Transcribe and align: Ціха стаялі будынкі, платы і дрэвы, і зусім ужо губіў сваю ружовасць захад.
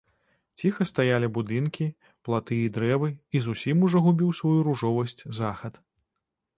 Ціха 0.61 0.87
стаялі 0.91 1.29
будынкі, 1.35 1.87
платы 2.29 2.59
і 2.63 2.73
дрэвы, 2.79 3.13
і 3.35 3.45
зусім 3.49 3.77
ужо 3.89 4.05
губіў 4.09 4.35
сваю 4.43 4.59
ружовасць 4.73 5.19
захад. 5.43 5.83